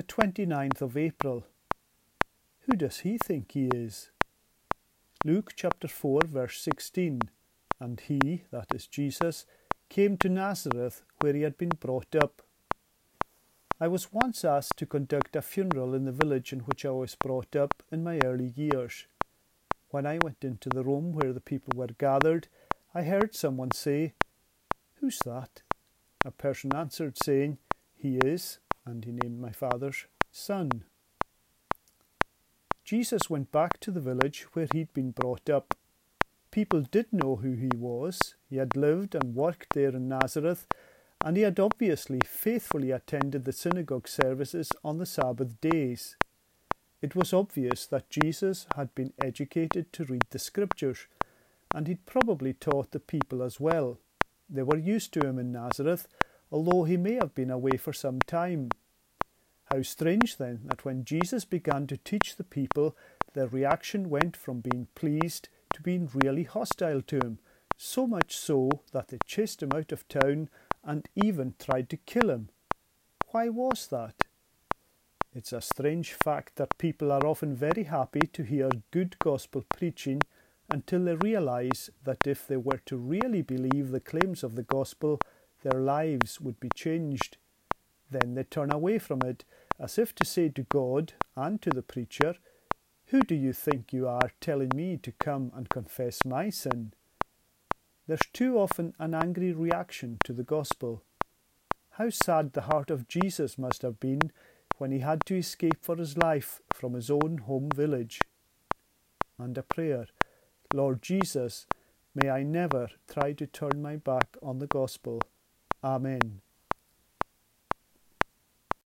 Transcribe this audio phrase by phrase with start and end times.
[0.00, 1.44] the 29th of April.
[2.60, 4.08] Who does he think he is?
[5.26, 7.20] Luke chapter 4, verse 16.
[7.78, 9.44] And he, that is Jesus,
[9.90, 12.40] came to Nazareth, where he had been brought up.
[13.78, 17.14] I was once asked to conduct a funeral in the village in which I was
[17.14, 19.04] brought up in my early years.
[19.90, 22.48] When I went into the room where the people were gathered,
[22.94, 24.14] I heard someone say,
[24.94, 25.60] Who's that?
[26.24, 27.58] A person answered, saying,
[27.98, 30.84] He is, and he named my father's son.
[32.84, 35.74] Jesus went back to the village where he'd been brought up.
[36.50, 38.34] People did know who he was.
[38.48, 40.66] He had lived and worked there in Nazareth,
[41.24, 46.16] and he had obviously faithfully attended the synagogue services on the Sabbath days.
[47.02, 51.06] It was obvious that Jesus had been educated to read the scriptures,
[51.74, 53.98] and he'd probably taught the people as well.
[54.48, 56.08] They were used to him in Nazareth,
[56.50, 58.70] although he may have been away for some time.
[59.72, 62.96] How strange then that when Jesus began to teach the people,
[63.34, 67.38] their reaction went from being pleased to being really hostile to him,
[67.76, 70.48] so much so that they chased him out of town
[70.82, 72.48] and even tried to kill him.
[73.28, 74.24] Why was that?
[75.32, 80.22] It's a strange fact that people are often very happy to hear good gospel preaching
[80.68, 85.20] until they realize that if they were to really believe the claims of the gospel,
[85.62, 87.36] their lives would be changed.
[88.10, 89.44] Then they turn away from it,
[89.78, 92.34] as if to say to God and to the preacher,
[93.06, 96.92] Who do you think you are telling me to come and confess my sin?
[98.06, 101.02] There's too often an angry reaction to the gospel.
[101.92, 104.32] How sad the heart of Jesus must have been
[104.78, 108.20] when he had to escape for his life from his own home village.
[109.38, 110.06] And a prayer
[110.72, 111.66] Lord Jesus,
[112.14, 115.20] may I never try to turn my back on the gospel.
[115.82, 116.42] Amen.